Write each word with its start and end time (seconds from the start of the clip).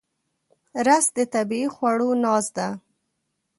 رس 0.85 1.05
د 1.17 1.19
طبیعي 1.33 1.67
خواړو 1.75 2.09
ناز 2.23 2.45
ده 2.57 2.67